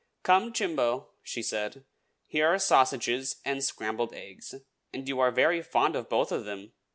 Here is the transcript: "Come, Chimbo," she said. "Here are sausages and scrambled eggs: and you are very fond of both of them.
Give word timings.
"Come, 0.23 0.51
Chimbo," 0.51 1.09
she 1.21 1.43
said. 1.43 1.85
"Here 2.25 2.47
are 2.47 2.57
sausages 2.57 3.35
and 3.45 3.63
scrambled 3.63 4.15
eggs: 4.15 4.55
and 4.91 5.07
you 5.07 5.19
are 5.19 5.29
very 5.29 5.61
fond 5.61 5.95
of 5.95 6.09
both 6.09 6.31
of 6.31 6.43
them. 6.43 6.73